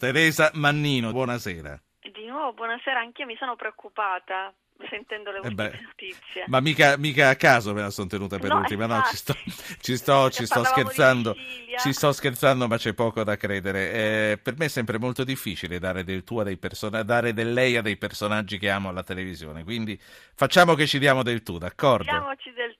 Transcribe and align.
Teresa 0.00 0.50
Mannino, 0.54 1.12
buonasera. 1.12 1.78
Di 2.00 2.24
nuovo, 2.24 2.54
buonasera, 2.54 3.00
anch'io 3.00 3.26
mi 3.26 3.36
sono 3.38 3.54
preoccupata 3.54 4.50
sentendo 4.88 5.30
le 5.30 5.40
Eh 5.40 5.48
ultime 5.48 5.68
beh, 5.68 5.80
notizie. 5.82 6.44
Ma 6.46 6.60
mica, 6.60 6.96
mica 6.96 7.28
a 7.28 7.36
caso 7.36 7.74
me 7.74 7.82
la 7.82 7.90
sono 7.90 8.06
tenuta 8.06 8.38
per 8.38 8.48
No, 8.48 8.60
ultima, 8.60 8.86
no, 8.86 9.02
ci 9.10 9.16
sto, 9.16 9.34
ci 9.78 9.98
sto, 9.98 10.30
ci 10.30 10.46
Se 10.46 10.46
sto 10.46 10.64
scherzando, 10.64 11.36
ci 11.76 11.92
sto 11.92 12.12
scherzando, 12.12 12.66
ma 12.66 12.78
c'è 12.78 12.94
poco 12.94 13.22
da 13.24 13.36
credere. 13.36 13.92
Eh, 13.92 14.38
per 14.42 14.54
me 14.56 14.64
è 14.64 14.68
sempre 14.68 14.98
molto 14.98 15.22
difficile 15.22 15.78
dare 15.78 16.02
del 16.02 16.24
tu 16.24 16.38
a 16.38 16.44
dei 16.44 16.56
persona- 16.56 17.02
dare 17.02 17.34
del 17.34 17.52
lei 17.52 17.76
a 17.76 17.82
dei 17.82 17.98
personaggi 17.98 18.56
che 18.56 18.70
amo 18.70 18.88
alla 18.88 19.02
televisione, 19.02 19.64
quindi 19.64 20.00
facciamo 20.00 20.72
che 20.74 20.86
ci 20.86 20.98
diamo 20.98 21.22
del 21.22 21.42
tu, 21.42 21.58
d'accordo? 21.58 22.04
Diamoci 22.04 22.50
del 22.52 22.74
tu, 22.78 22.79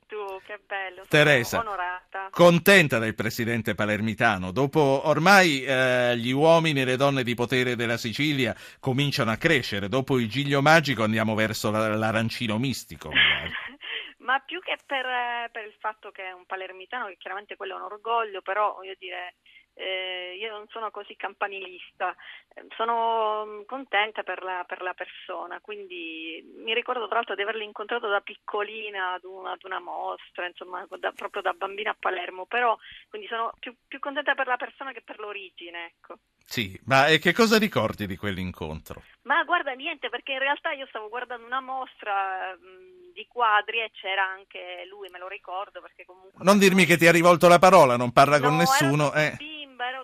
che 0.50 0.60
bello. 0.66 1.04
Teresa. 1.08 1.60
onorata. 1.60 2.28
Contenta 2.30 2.98
del 2.98 3.14
presidente 3.14 3.76
palermitano, 3.76 4.50
dopo 4.50 5.02
ormai 5.04 5.62
eh, 5.62 6.16
gli 6.16 6.32
uomini 6.32 6.80
e 6.80 6.84
le 6.84 6.96
donne 6.96 7.22
di 7.22 7.34
potere 7.34 7.76
della 7.76 7.96
Sicilia 7.96 8.54
cominciano 8.80 9.30
a 9.30 9.36
crescere, 9.36 9.88
dopo 9.88 10.18
il 10.18 10.28
giglio 10.28 10.60
magico 10.60 11.04
andiamo 11.04 11.36
verso 11.36 11.70
la- 11.70 11.94
l'arancino 11.94 12.58
mistico. 12.58 13.10
Ma 14.18 14.38
più 14.40 14.60
che 14.60 14.76
per, 14.84 15.04
eh, 15.06 15.48
per 15.52 15.64
il 15.64 15.74
fatto 15.78 16.10
che 16.10 16.24
è 16.24 16.32
un 16.32 16.46
palermitano, 16.46 17.06
che 17.06 17.16
chiaramente 17.16 17.56
quello 17.56 17.74
è 17.74 17.76
un 17.76 17.84
orgoglio, 17.84 18.42
però 18.42 18.74
voglio 18.74 18.94
dire, 18.98 19.36
eh, 19.80 20.36
io 20.38 20.50
non 20.50 20.66
sono 20.68 20.90
così 20.90 21.16
campanilista, 21.16 22.14
Eh, 22.54 22.66
sono 22.76 23.46
mm, 23.46 23.62
contenta 23.64 24.22
per 24.22 24.42
la, 24.42 24.64
per 24.66 24.82
la 24.82 24.92
persona, 24.92 25.60
quindi 25.60 26.42
mi 26.64 26.74
ricordo 26.74 27.06
tra 27.06 27.16
l'altro 27.16 27.36
di 27.36 27.42
averlo 27.42 27.62
incontrato 27.62 28.08
da 28.08 28.20
piccolina 28.20 29.12
ad 29.12 29.24
una, 29.24 29.52
ad 29.52 29.62
una 29.62 29.78
mostra, 29.78 30.46
insomma, 30.46 30.84
da- 30.98 31.12
proprio 31.12 31.42
da 31.42 31.52
bambina 31.52 31.90
a 31.90 31.96
Palermo, 31.98 32.46
però 32.46 32.76
quindi 33.08 33.28
sono 33.28 33.52
più, 33.60 33.72
più 33.86 33.98
contenta 34.00 34.34
per 34.34 34.48
la 34.48 34.56
persona 34.56 34.92
che 34.92 35.02
per 35.02 35.18
l'origine, 35.20 35.86
ecco. 35.86 36.18
Sì, 36.44 36.76
ma 36.86 37.06
e 37.06 37.20
che 37.20 37.32
cosa 37.32 37.58
ricordi 37.58 38.08
di 38.08 38.16
quell'incontro? 38.16 39.04
Ma 39.22 39.44
guarda, 39.44 39.70
niente, 39.72 40.08
perché 40.08 40.32
in 40.32 40.40
realtà 40.40 40.72
io 40.72 40.86
stavo 40.88 41.08
guardando 41.08 41.46
una 41.46 41.60
mostra 41.60 42.52
mh, 42.56 43.12
di 43.12 43.24
quadri 43.28 43.78
e 43.78 43.92
c'era 43.92 44.24
anche 44.24 44.84
lui, 44.88 45.08
me 45.12 45.20
lo 45.20 45.28
ricordo 45.28 45.80
perché 45.80 46.04
comunque... 46.04 46.42
Non 46.42 46.58
dirmi 46.58 46.84
che 46.86 46.96
ti 46.96 47.06
ha 47.06 47.12
rivolto 47.12 47.46
la 47.46 47.60
parola, 47.60 47.96
non 47.96 48.10
parla 48.12 48.40
con 48.40 48.56
No, 48.56 48.58
nessuno. 48.58 49.12
Ero 49.12 49.34
eh. 49.34 49.36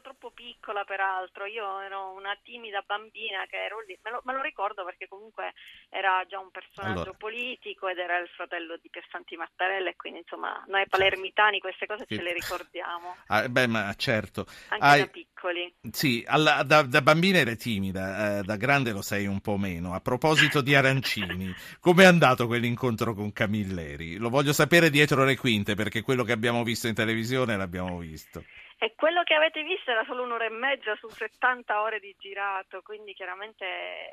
Troppo 0.07 0.31
piccola 0.31 0.85
peraltro, 0.85 1.47
io 1.47 1.81
ero 1.81 2.13
una 2.13 2.39
timida 2.45 2.81
bambina 2.87 3.45
che 3.47 3.57
ero 3.57 3.81
lì, 3.81 3.99
me 4.05 4.11
lo, 4.13 4.21
me 4.23 4.35
lo 4.35 4.41
ricordo 4.41 4.85
perché 4.85 5.09
comunque 5.09 5.53
era 5.89 6.25
già 6.29 6.39
un 6.39 6.53
personaggio 6.53 7.01
Allora. 7.01 7.17
politico 7.19 7.89
ed 7.89 7.99
era 7.99 8.17
il 8.19 8.29
fratello 8.29 8.77
di 8.77 8.89
Piersanti 8.89 9.35
Mattarella 9.37 9.91
e 9.91 9.97
quindi 9.97 10.21
insomma 10.21 10.63
noi 10.69 10.87
palermitani 10.87 11.59
queste 11.59 11.87
cose 11.87 12.07
Che- 12.07 12.15
ce 12.15 12.23
le 12.23 12.33
ricordiamo, 12.35 13.17
Ah, 13.27 13.49
beh, 13.49 13.67
ma 13.67 13.93
certo. 13.95 14.47
anche 14.69 14.85
Hai- 14.85 15.01
da 15.01 15.09
piccoli. 15.47 15.75
Sì, 15.91 16.25
alla- 16.27 16.63
da, 16.63 16.83
da 16.83 17.03
bambina 17.03 17.39
eri 17.39 17.57
timida, 17.57 18.39
eh, 18.39 18.43
da 18.43 18.57
grande 18.57 18.93
lo 18.93 19.03
sei 19.03 19.27
un 19.27 19.41
po' 19.41 19.57
meno. 19.57 19.95
A 19.95 20.01
proposito 20.01 20.61
di 20.61 20.75
arancini, 20.75 21.53
com'è 21.81 22.05
andato 22.05 22.47
quell'incontro 22.47 23.15
con 23.15 23.33
Camilleri? 23.33 24.17
Lo 24.17 24.29
voglio 24.29 24.53
sapere 24.53 24.91
dietro 24.91 25.25
le 25.25 25.37
quinte, 25.37 25.75
perché 25.75 26.03
quello 26.03 26.25
che 26.25 26.33
abbiamo 26.33 26.63
visto 26.63 26.89
in 26.89 26.95
televisione 26.95 27.57
l'abbiamo 27.57 27.99
visto. 27.99 28.45
E 28.79 28.93
quello 28.95 29.23
che 29.23 29.33
avete 29.33 29.63
visto 29.63 29.91
era 29.91 30.05
solo 30.05 30.25
un'ora 30.25 30.45
e 30.45 30.51
mezza 30.51 30.95
su 30.97 31.09
70 31.09 31.81
ore 31.81 31.99
di 31.99 32.15
girato, 32.19 32.83
quindi 32.83 33.15
chiaramente 33.15 33.65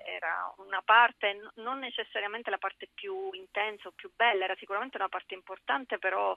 era 0.05 0.53
una 0.65 0.81
parte, 0.81 1.37
non 1.55 1.79
necessariamente 1.79 2.49
la 2.49 2.57
parte 2.57 2.87
più 2.93 3.29
intensa 3.33 3.89
o 3.89 3.93
più 3.93 4.09
bella, 4.15 4.45
era 4.45 4.55
sicuramente 4.55 4.95
una 4.95 5.09
parte 5.09 5.33
importante, 5.33 5.97
però 5.97 6.33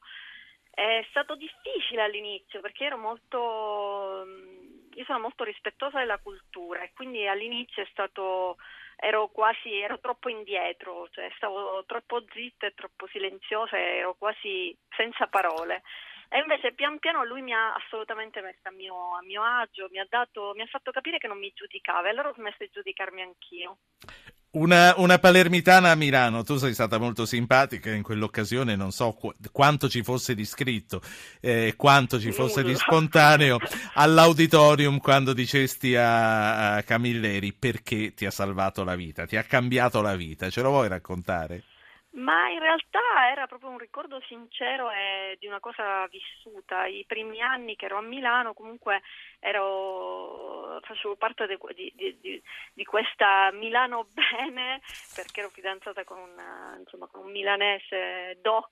è 0.77 1.06
stato 1.08 1.36
difficile 1.36 2.03
all'inizio 2.03 2.60
perché 2.60 2.84
ero 2.84 2.98
molto, 2.98 4.25
mm, 4.27 4.66
io 4.97 5.05
sono 5.05 5.20
molto 5.20 5.44
rispettosa 5.44 5.98
della 5.98 6.19
cultura 6.19 6.83
e 6.83 6.92
quindi 6.94 7.27
all'inizio 7.27 7.83
è 7.83 7.89
stato, 7.91 8.56
ero 8.97 9.28
quasi, 9.28 9.75
ero 9.78 10.00
troppo 10.00 10.30
indietro, 10.30 11.08
cioè 11.11 11.30
stavo 11.36 11.84
troppo 11.84 12.25
zitta 12.33 12.66
e 12.66 12.75
troppo 12.75 13.06
silenziosa, 13.08 13.78
ero 13.78 14.14
quasi 14.14 14.76
senza 14.97 15.26
parole. 15.26 15.82
E 16.28 16.38
invece 16.38 16.72
pian 16.72 16.98
piano 16.98 17.25
lui 17.25 17.43
mi 17.43 17.53
ha 17.53 17.75
assolutamente 17.75 18.41
messo 18.41 18.62
a 18.65 18.72
mio, 18.72 19.15
a 19.15 19.22
mio 19.22 19.43
agio, 19.43 19.87
mi 19.91 20.00
ha, 20.00 20.06
dato, 20.09 20.53
mi 20.56 20.62
ha 20.62 20.66
fatto 20.66 20.91
capire 20.91 21.19
che 21.19 21.28
non 21.28 21.38
mi 21.38 21.53
giudicava 21.54 22.09
e 22.09 22.10
allora 22.10 22.31
ho 22.31 22.34
smesso 22.34 22.56
di 22.59 22.71
giudicarmi 22.72 23.22
anch'io. 23.22 23.78
Una, 24.56 24.94
una 24.97 25.19
palermitana 25.19 25.91
a 25.91 25.94
Milano, 25.94 26.43
tu 26.43 26.56
sei 26.56 26.72
stata 26.72 26.97
molto 26.97 27.27
simpatica 27.27 27.91
in 27.91 28.03
quell'occasione, 28.03 28.75
non 28.75 28.91
so 28.91 29.12
qu- 29.12 29.34
quanto 29.53 29.87
ci 29.87 30.03
fosse 30.03 30.34
di 30.34 30.47
scritto, 30.47 31.03
eh, 31.43 31.75
quanto 31.77 32.19
ci 32.19 32.33
fosse 32.33 32.62
di 32.65 32.75
spontaneo 32.75 33.59
all'auditorium 33.97 34.99
quando 34.99 35.34
dicesti 35.34 35.95
a, 35.95 36.77
a 36.77 36.83
Camilleri 36.84 37.53
perché 37.53 38.15
ti 38.15 38.25
ha 38.25 38.31
salvato 38.31 38.83
la 38.83 38.97
vita, 38.97 39.27
ti 39.27 39.37
ha 39.37 39.43
cambiato 39.43 40.00
la 40.00 40.16
vita, 40.16 40.49
ce 40.49 40.62
lo 40.62 40.71
vuoi 40.71 40.89
raccontare? 40.89 41.62
Ma 42.16 42.49
in 42.49 42.61
realtà 42.61 43.28
era 43.31 43.47
proprio 43.47 43.69
un 43.69 43.77
ricordo 43.77 44.22
sincero 44.27 44.91
e 44.91 45.37
di 45.39 45.47
una 45.47 45.61
cosa 45.61 46.06
vissuta. 46.09 46.87
I 46.87 47.05
primi 47.06 47.43
anni 47.43 47.77
che 47.77 47.84
ero 47.84 47.99
a 47.99 48.03
Milano 48.03 48.55
comunque 48.55 49.03
ero, 49.47 50.81
facevo 50.83 51.17
parte 51.17 51.47
de- 51.47 51.59
di, 51.75 51.93
di- 51.95 52.43
di- 52.75 52.84
questa 52.84 53.51
Milano 53.53 54.09
bene 54.12 54.81
perché 55.15 55.41
ero 55.41 55.51
fidanzata 55.51 56.05
con, 56.05 56.19
una- 56.19 56.75
insomma, 56.79 57.07
con 57.07 57.27
un 57.27 57.31
milanese 57.31 58.39
doc 58.41 58.71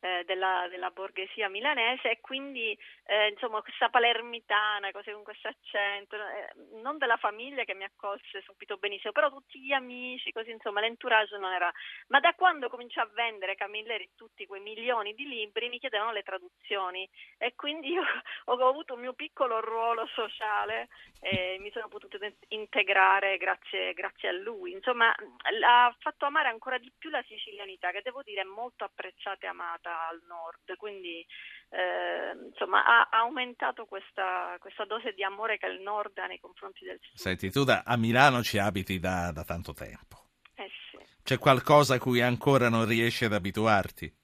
eh, 0.00 0.22
della, 0.26 0.66
della 0.68 0.90
borghesia 0.90 1.48
milanese 1.48 2.10
e 2.10 2.20
quindi 2.20 2.76
eh, 3.06 3.28
insomma 3.28 3.62
questa 3.62 3.88
palermitana, 3.88 4.90
così 4.92 5.10
con 5.12 5.22
questo 5.22 5.48
accento, 5.48 6.16
eh, 6.16 6.52
non 6.82 6.98
della 6.98 7.16
famiglia 7.16 7.64
che 7.64 7.74
mi 7.74 7.84
accolse 7.84 8.42
subito 8.44 8.76
benissimo, 8.76 9.12
però 9.12 9.30
tutti 9.30 9.58
gli 9.60 9.72
amici, 9.72 10.32
così 10.32 10.50
insomma 10.50 10.80
l'entourage 10.80 11.38
non 11.38 11.52
era 11.52 11.72
ma 12.08 12.20
da 12.20 12.34
quando 12.34 12.68
cominciò 12.68 13.00
a 13.00 13.08
vendere 13.14 13.54
Camilleri 13.54 14.10
tutti 14.14 14.46
quei 14.46 14.60
milioni 14.60 15.14
di 15.14 15.26
libri 15.26 15.68
mi 15.68 15.78
chiedevano 15.78 16.12
le 16.12 16.22
traduzioni 16.22 17.08
e 17.38 17.54
quindi 17.54 17.88
io 17.92 18.02
ho 18.44 18.68
avuto 18.68 18.94
un 18.94 19.00
mio 19.00 19.14
piccolo 19.14 19.60
ruolo 19.60 19.93
sociale 20.14 20.88
e 21.20 21.56
mi 21.60 21.70
sono 21.72 21.88
potuta 21.88 22.18
integrare 22.48 23.38
grazie, 23.38 23.94
grazie 23.94 24.28
a 24.28 24.32
lui. 24.32 24.72
Insomma, 24.72 25.14
ha 25.14 25.96
fatto 25.98 26.26
amare 26.26 26.48
ancora 26.48 26.78
di 26.78 26.92
più 26.96 27.10
la 27.10 27.24
sicilianità, 27.26 27.90
che 27.90 28.02
devo 28.02 28.22
dire 28.22 28.42
è 28.42 28.44
molto 28.44 28.84
apprezzata 28.84 29.46
e 29.46 29.48
amata 29.48 30.08
al 30.08 30.20
nord, 30.26 30.76
quindi 30.76 31.24
eh, 31.70 32.36
insomma 32.48 32.84
ha, 32.84 33.08
ha 33.10 33.18
aumentato 33.20 33.86
questa, 33.86 34.56
questa 34.58 34.84
dose 34.84 35.12
di 35.12 35.22
amore 35.22 35.56
che 35.56 35.66
il 35.66 35.80
nord 35.80 36.18
ha 36.18 36.26
nei 36.26 36.40
confronti 36.40 36.84
del 36.84 36.98
sud. 37.00 37.16
Senti, 37.16 37.50
tu 37.50 37.64
da, 37.64 37.82
a 37.86 37.96
Milano 37.96 38.42
ci 38.42 38.58
abiti 38.58 38.98
da, 38.98 39.32
da 39.32 39.44
tanto 39.44 39.72
tempo. 39.72 40.28
Eh 40.56 40.70
sì. 40.90 40.98
C'è 41.22 41.38
qualcosa 41.38 41.94
a 41.94 41.98
cui 41.98 42.20
ancora 42.20 42.68
non 42.68 42.86
riesci 42.86 43.24
ad 43.24 43.32
abituarti? 43.32 44.23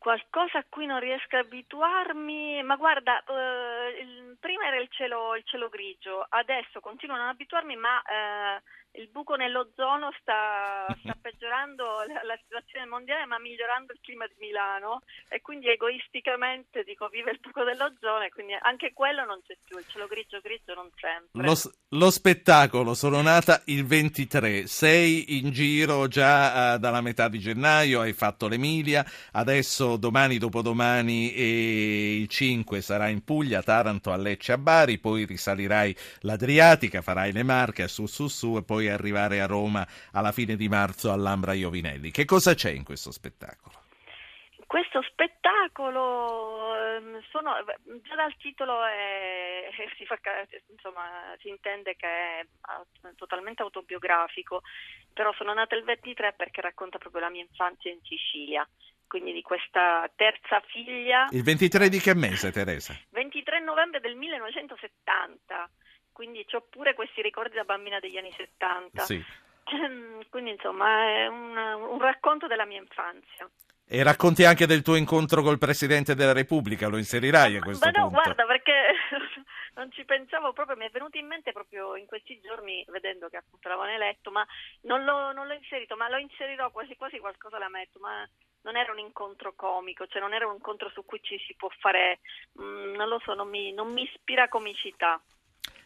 Qualcosa 0.00 0.56
a 0.56 0.64
cui 0.66 0.86
non 0.86 0.98
riesco 0.98 1.36
a 1.36 1.40
abituarmi, 1.40 2.62
ma 2.62 2.76
guarda, 2.76 3.22
eh, 3.22 4.34
prima 4.40 4.64
era 4.64 4.78
il 4.80 4.88
cielo, 4.88 5.36
il 5.36 5.44
cielo 5.44 5.68
grigio, 5.68 6.24
adesso 6.26 6.80
continuo 6.80 7.16
a 7.16 7.18
non 7.18 7.28
abituarmi, 7.28 7.76
ma 7.76 8.00
eh, 8.00 8.62
il 9.00 9.08
buco 9.08 9.34
nell'ozono 9.34 10.12
sta, 10.20 10.86
sta 11.00 11.16
peggiorando 11.20 12.04
la, 12.06 12.20
la 12.24 12.38
situazione 12.42 12.86
mondiale, 12.86 13.24
ma 13.24 13.38
migliorando 13.38 13.92
il 13.92 14.00
clima 14.02 14.26
di 14.26 14.36
Milano. 14.38 15.02
E 15.28 15.40
quindi 15.40 15.68
egoisticamente 15.68 16.84
dico 16.84 17.08
vive 17.08 17.30
il 17.32 17.40
buco 17.40 17.64
dell'ozono 17.64 18.22
e 18.22 18.30
quindi 18.30 18.52
anche 18.60 18.92
quello 18.92 19.24
non 19.24 19.40
c'è 19.46 19.56
più, 19.64 19.78
il 19.78 19.86
cielo 19.88 20.06
grigio 20.06 20.40
grigio 20.40 20.74
non 20.74 20.90
sempre. 21.00 21.42
Lo, 21.42 21.54
lo 21.96 22.10
spettacolo, 22.10 22.94
sono 22.94 23.22
nata 23.22 23.62
il 23.66 23.86
23, 23.86 24.66
sei 24.66 25.38
in 25.38 25.50
giro 25.50 26.06
già 26.08 26.74
eh, 26.74 26.78
dalla 26.78 27.00
metà 27.00 27.28
di 27.28 27.38
gennaio, 27.38 28.00
hai 28.00 28.12
fatto 28.12 28.48
l'Emilia, 28.48 29.04
adesso 29.32 29.96
domani, 29.96 30.38
dopodomani 30.38 31.32
e 31.32 32.16
il 32.16 32.28
5 32.28 32.80
sarai 32.80 33.12
in 33.12 33.24
Puglia, 33.24 33.62
Taranto, 33.62 34.12
a 34.12 34.16
Lecce, 34.16 34.52
a 34.52 34.58
Bari, 34.58 34.98
poi 34.98 35.24
risalirai 35.24 35.96
l'Adriatica, 36.20 37.00
farai 37.02 37.32
le 37.32 37.42
Marche, 37.42 37.88
su 37.88 38.06
su 38.06 38.28
su 38.28 38.56
e 38.56 38.62
poi 38.62 38.89
arrivare 38.90 39.40
a 39.40 39.46
Roma 39.46 39.86
alla 40.12 40.32
fine 40.32 40.56
di 40.56 40.68
marzo 40.68 41.12
all'Ambra 41.12 41.52
Iovinelli. 41.52 42.10
Che 42.10 42.24
cosa 42.24 42.54
c'è 42.54 42.70
in 42.70 42.84
questo 42.84 43.10
spettacolo? 43.10 43.80
Questo 44.70 45.02
spettacolo, 45.02 46.76
ehm, 46.76 47.20
sono, 47.30 47.52
già 48.02 48.14
dal 48.14 48.36
titolo 48.36 48.84
è- 48.84 49.68
si, 49.98 50.06
fa 50.06 50.16
insomma, 50.68 51.34
si 51.40 51.48
intende 51.48 51.96
che 51.96 52.06
è 52.06 52.46
ah, 52.60 52.86
totalmente 53.16 53.62
autobiografico, 53.62 54.62
però 55.12 55.32
sono 55.32 55.52
nata 55.54 55.74
il 55.74 55.82
23 55.82 56.34
perché 56.34 56.60
racconta 56.60 56.98
proprio 56.98 57.22
la 57.22 57.30
mia 57.30 57.42
infanzia 57.42 57.90
in 57.90 57.98
Sicilia, 58.04 58.64
quindi 59.08 59.32
di 59.32 59.42
questa 59.42 60.08
terza 60.14 60.60
figlia, 60.66 61.26
Il 61.32 61.42
23 61.42 61.88
di 61.88 61.98
che 61.98 62.14
mese, 62.14 62.52
Teresa? 62.52 62.94
23 63.10 63.58
novembre 63.58 63.98
del 63.98 64.14
1970, 64.14 65.68
quindi 66.20 66.44
ho 66.52 66.66
pure 66.68 66.92
questi 66.92 67.22
ricordi 67.22 67.54
da 67.54 67.64
bambina 67.64 67.98
degli 67.98 68.18
anni 68.18 68.30
70. 68.36 69.04
Sì. 69.04 69.24
Quindi 70.28 70.50
insomma 70.50 71.02
è 71.06 71.26
un, 71.28 71.56
un 71.56 71.98
racconto 71.98 72.46
della 72.46 72.66
mia 72.66 72.78
infanzia. 72.78 73.48
E 73.88 74.02
racconti 74.02 74.44
anche 74.44 74.66
del 74.66 74.82
tuo 74.82 74.96
incontro 74.96 75.40
col 75.40 75.56
Presidente 75.56 76.14
della 76.14 76.34
Repubblica, 76.34 76.88
lo 76.88 76.98
inserirai 76.98 77.56
a 77.56 77.60
questo 77.60 77.86
ma 77.86 77.98
no, 77.98 78.08
punto? 78.08 78.22
guarda, 78.22 78.44
perché 78.44 78.92
non 79.76 79.90
ci 79.92 80.04
pensavo 80.04 80.52
proprio, 80.52 80.76
mi 80.76 80.84
è 80.84 80.90
venuto 80.90 81.16
in 81.16 81.26
mente 81.26 81.52
proprio 81.52 81.96
in 81.96 82.04
questi 82.04 82.38
giorni, 82.40 82.84
vedendo 82.88 83.30
che 83.30 83.38
appunto 83.38 83.66
l'avevano 83.68 83.94
eletto, 83.94 84.30
ma 84.30 84.46
non 84.82 85.02
l'ho, 85.04 85.32
non 85.32 85.46
l'ho 85.46 85.54
inserito, 85.54 85.96
ma 85.96 86.10
lo 86.10 86.18
inserirò 86.18 86.70
quasi 86.70 86.96
quasi 86.96 87.18
qualcosa 87.18 87.58
la 87.58 87.70
metto, 87.70 87.98
ma 87.98 88.28
non 88.62 88.76
era 88.76 88.92
un 88.92 88.98
incontro 88.98 89.54
comico, 89.56 90.06
cioè 90.06 90.20
non 90.20 90.34
era 90.34 90.46
un 90.46 90.56
incontro 90.56 90.90
su 90.90 91.02
cui 91.06 91.20
ci 91.22 91.38
si 91.46 91.54
può 91.54 91.70
fare, 91.78 92.20
mh, 92.52 92.62
mm, 92.62 92.94
non 92.94 93.08
lo 93.08 93.18
so, 93.24 93.32
non 93.32 93.48
mi, 93.48 93.72
non 93.72 93.90
mi 93.90 94.02
ispira 94.02 94.48
comicità. 94.48 95.18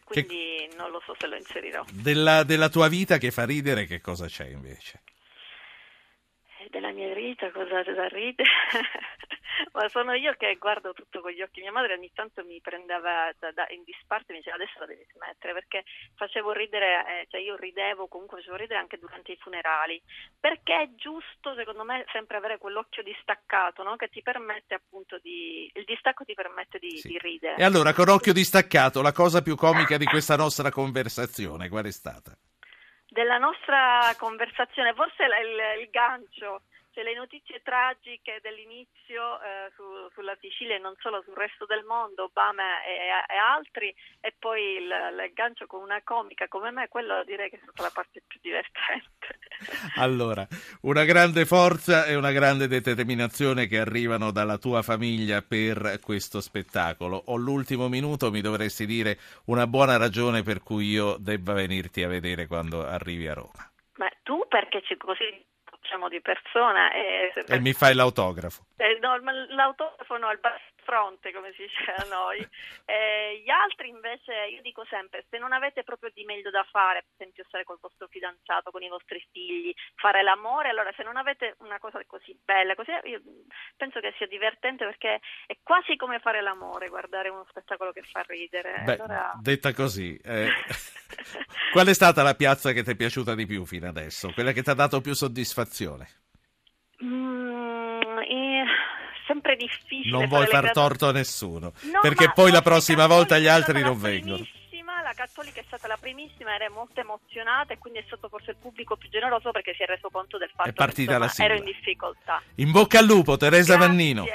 Quindi 0.05 0.67
che... 0.69 0.75
non 0.77 0.91
lo 0.91 1.01
so 1.05 1.13
se 1.19 1.27
lo 1.27 1.35
inserirò. 1.35 1.83
Della, 1.91 2.43
della 2.43 2.69
tua 2.69 2.87
vita 2.87 3.17
che 3.17 3.31
fa 3.31 3.43
ridere, 3.43 3.85
che 3.85 3.99
cosa 3.99 4.27
c'è 4.27 4.47
invece? 4.47 5.01
della 6.69 6.91
mia 6.91 7.13
vita, 7.13 7.51
cosa 7.51 7.83
da 7.83 8.07
ridere? 8.07 8.49
Ma 9.73 9.87
sono 9.89 10.13
io 10.13 10.33
che 10.37 10.55
guardo 10.55 10.93
tutto 10.93 11.21
con 11.21 11.31
gli 11.31 11.41
occhi. 11.41 11.61
Mia 11.61 11.71
madre 11.71 11.93
ogni 11.93 12.11
tanto 12.13 12.43
mi 12.43 12.59
prendeva 12.61 13.31
da, 13.39 13.51
da, 13.51 13.65
in 13.69 13.83
disparte 13.83 14.31
e 14.31 14.33
mi 14.33 14.39
diceva 14.39 14.55
adesso 14.55 14.79
la 14.79 14.85
devi 14.85 15.05
smettere 15.13 15.53
perché 15.53 15.83
facevo 16.15 16.51
ridere, 16.51 17.21
eh, 17.21 17.27
cioè 17.29 17.41
io 17.41 17.55
ridevo, 17.55 18.07
comunque 18.07 18.37
facevo 18.39 18.55
ridere 18.55 18.79
anche 18.79 18.97
durante 18.97 19.31
i 19.31 19.37
funerali. 19.37 20.01
Perché 20.39 20.81
è 20.81 20.89
giusto, 20.95 21.53
secondo 21.55 21.83
me, 21.83 22.05
sempre 22.11 22.37
avere 22.37 22.57
quell'occhio 22.57 23.03
distaccato 23.03 23.83
no? 23.83 23.95
che 23.95 24.09
ti 24.09 24.21
permette 24.21 24.75
appunto 24.75 25.19
di. 25.19 25.69
il 25.73 25.83
distacco 25.85 26.23
ti 26.23 26.33
permette 26.33 26.79
di, 26.79 26.97
sì. 26.97 27.07
di 27.07 27.17
ridere. 27.19 27.55
E 27.55 27.63
allora, 27.63 27.93
con 27.93 28.09
occhio 28.09 28.33
distaccato, 28.33 29.01
la 29.01 29.11
cosa 29.11 29.41
più 29.41 29.55
comica 29.55 29.97
di 29.97 30.05
questa 30.05 30.35
nostra 30.35 30.69
conversazione, 30.69 31.69
qual 31.69 31.85
è 31.85 31.91
stata? 31.91 32.35
della 33.15 33.37
nostra 33.37 34.13
conversazione, 34.17 34.93
forse 34.93 35.23
il, 35.23 35.81
il 35.83 35.89
gancio 35.89 36.63
cioè, 36.95 37.03
le 37.03 37.13
notizie 37.13 37.61
tragiche 37.61 38.39
dell'inizio 38.41 39.41
eh, 39.41 39.69
su, 39.75 39.83
sulla 40.13 40.37
Sicilia 40.39 40.75
e 40.75 40.79
non 40.79 40.95
solo 40.99 41.21
sul 41.23 41.35
resto 41.35 41.65
del 41.65 41.83
mondo, 41.83 42.23
Obama 42.23 42.81
e, 42.83 43.11
e 43.27 43.35
altri, 43.35 43.93
e 44.21 44.33
poi 44.39 44.77
il, 44.77 44.87
il, 44.87 45.33
gancio 45.33 45.67
con 45.67 45.81
una 45.81 46.01
comica 46.05 46.47
come 46.47 46.71
me, 46.71 46.87
quello 46.87 47.21
direi 47.25 47.49
che 47.49 47.57
è 47.57 47.59
stata 47.61 47.81
la 47.81 47.91
parte 47.93 48.23
più 48.25 48.39
divertente. 48.41 49.43
Allora, 49.97 50.45
una 50.81 51.05
grande 51.05 51.45
forza 51.45 52.05
e 52.05 52.15
una 52.15 52.31
grande 52.31 52.67
determinazione 52.67 53.67
che 53.67 53.79
arrivano 53.79 54.31
dalla 54.31 54.57
tua 54.57 54.81
famiglia 54.81 55.41
per 55.41 55.99
questo 56.01 56.41
spettacolo. 56.41 57.21
Ho 57.27 57.35
l'ultimo 57.37 57.87
minuto, 57.87 58.31
mi 58.31 58.41
dovresti 58.41 58.85
dire 58.85 59.17
una 59.45 59.65
buona 59.65 59.97
ragione 59.97 60.43
per 60.43 60.61
cui 60.61 60.87
io 60.87 61.15
debba 61.17 61.53
venirti 61.53 62.03
a 62.03 62.09
vedere 62.09 62.47
quando 62.47 62.85
arrivi 62.85 63.27
a 63.27 63.33
Roma. 63.33 63.71
Ma 63.95 64.09
tu 64.23 64.45
perché 64.49 64.81
ci 64.83 64.97
così 64.97 65.53
diciamo 65.85 66.09
di 66.09 66.19
persona. 66.21 66.91
E, 66.91 67.31
e 67.47 67.59
mi 67.59 67.73
fai 67.73 67.93
l'autografo. 67.93 68.65
Eh, 68.77 68.97
no, 68.99 69.17
l'autografo 69.49 70.17
no, 70.17 70.31
il 70.31 70.39
fronte, 70.83 71.31
come 71.31 71.51
si 71.53 71.63
dice 71.63 71.91
a 71.91 72.05
noi. 72.09 72.45
Eh, 72.85 73.41
gli 73.43 73.49
altri 73.49 73.89
invece, 73.89 74.31
io 74.51 74.61
dico 74.61 74.85
sempre, 74.87 75.25
se 75.29 75.39
non 75.39 75.53
avete 75.53 75.83
proprio 75.83 76.11
di 76.13 76.23
meglio 76.23 76.51
da 76.51 76.63
fare, 76.69 77.01
per 77.01 77.13
esempio 77.17 77.43
stare 77.47 77.63
col 77.63 77.79
vostro 77.81 78.05
fidanzato, 78.07 78.69
con 78.69 78.83
i 78.83 78.89
vostri 78.89 79.25
figli, 79.31 79.73
fare 79.95 80.21
l'amore, 80.21 80.69
allora 80.69 80.91
se 80.95 81.01
non 81.01 81.17
avete 81.17 81.55
una 81.59 81.79
cosa 81.79 81.99
così 82.05 82.37
bella, 82.43 82.75
così, 82.75 82.91
io 83.05 83.21
penso 83.75 83.99
che 83.99 84.13
sia 84.17 84.27
divertente 84.27 84.85
perché 84.85 85.19
è 85.47 85.57
quasi 85.63 85.95
come 85.95 86.19
fare 86.19 86.41
l'amore, 86.41 86.89
guardare 86.89 87.29
uno 87.29 87.45
spettacolo 87.49 87.91
che 87.91 88.03
fa 88.03 88.23
ridere. 88.27 88.83
Beh, 88.85 88.93
allora... 88.93 89.31
Detta 89.41 89.73
così, 89.73 90.15
eh, 90.23 90.49
qual 91.71 91.87
è 91.87 91.93
stata 91.93 92.23
la 92.23 92.35
piazza 92.35 92.71
che 92.71 92.83
ti 92.83 92.91
è 92.91 92.95
piaciuta 92.95 93.35
di 93.35 93.45
più 93.45 93.65
fino 93.65 93.87
adesso? 93.87 94.31
Quella 94.33 94.51
che 94.51 94.63
ti 94.63 94.69
ha 94.69 94.73
dato 94.73 95.01
più 95.01 95.13
soddisfazione? 95.13 96.07
sempre 99.27 99.55
difficile. 99.55 100.15
Non 100.15 100.27
vuoi 100.27 100.45
far 100.45 100.61
grad... 100.61 100.73
torto 100.73 101.07
a 101.07 101.11
nessuno, 101.11 101.73
no, 101.81 101.99
perché 102.01 102.31
poi 102.31 102.51
la 102.51 102.61
prossima 102.61 103.07
volta 103.07 103.39
gli 103.39 103.47
altri 103.47 103.81
non 103.81 103.99
vengono 103.99 104.45
la 105.05 105.13
Cattolica 105.13 105.59
è 105.59 105.63
stata 105.67 105.85
la 105.87 105.97
primissima, 105.97 106.55
era 106.55 106.67
molto 106.71 106.99
emozionata 106.99 107.73
e 107.73 107.77
quindi 107.77 107.99
è 107.99 108.03
stato 108.07 108.27
forse 108.27 108.51
il 108.51 108.57
pubblico 108.57 108.97
più 108.97 109.07
generoso 109.09 109.51
perché 109.51 109.75
si 109.75 109.83
è 109.83 109.85
reso 109.85 110.09
conto 110.09 110.39
del 110.39 110.49
fatto 110.49 110.71
che 110.71 111.01
insomma, 111.01 111.29
ero 111.37 111.53
in 111.53 111.63
difficoltà. 111.63 112.41
In 112.55 112.71
bocca 112.71 112.97
al 112.97 113.05
lupo, 113.05 113.37
Teresa 113.37 113.75
grazie, 113.75 113.87
Vannino. 113.87 114.25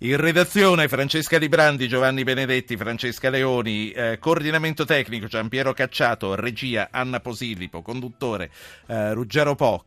In 0.00 0.16
redazione 0.16 0.88
Francesca 0.88 1.38
Librandi, 1.38 1.88
Giovanni 1.88 2.24
Benedetti, 2.24 2.76
Francesca 2.76 3.30
Leoni, 3.30 3.90
eh, 3.90 4.18
coordinamento 4.18 4.84
tecnico 4.84 5.26
Giampiero 5.26 5.72
Cacciato, 5.72 6.34
regia 6.34 6.88
Anna 6.90 7.20
Posillipo, 7.20 7.82
conduttore 7.82 8.50
eh, 8.86 9.12
Ruggero 9.12 9.54
Po. 9.54 9.76